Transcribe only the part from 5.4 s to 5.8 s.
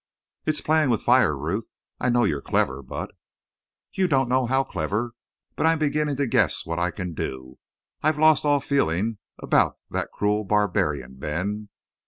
but I'm